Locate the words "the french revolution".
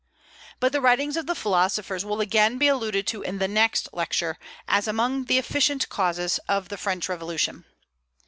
6.69-7.65